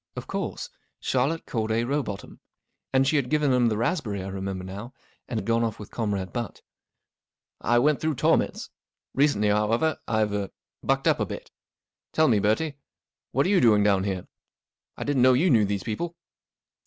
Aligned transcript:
Of 0.15 0.25
course! 0.25 0.67
Charlotte 0.99 1.45
Corday 1.45 1.83
Row 1.83 2.01
botham. 2.01 2.39
And 2.91 3.07
she 3.07 3.17
had 3.17 3.29
given 3.29 3.53
him 3.53 3.67
the 3.67 3.77
raspberry, 3.77 4.23
I 4.23 4.29
remembered 4.29 4.65
now, 4.65 4.95
and 5.27 5.45
gone 5.45 5.63
off 5.63 5.77
with 5.77 5.91
Comrade 5.91 6.33
Butt. 6.33 6.63
44 7.59 7.69
I 7.69 7.77
went 7.77 8.01
through 8.01 8.15
torments. 8.15 8.71
Recently, 9.13 9.49
however, 9.49 9.99
I've—er—bucked 10.07 11.07
up 11.07 11.19
a 11.19 11.25
bit. 11.27 11.51
Tell 12.13 12.27
me, 12.27 12.39
Bertie, 12.39 12.77
what 13.31 13.45
are 13.45 13.49
you 13.49 13.61
doing 13.61 13.83
down 13.83 14.03
here? 14.03 14.27
I 14.97 15.03
didn't 15.03 15.21
know 15.21 15.33
you 15.33 15.51
knew 15.51 15.65
these 15.65 15.83
people." 15.83 16.15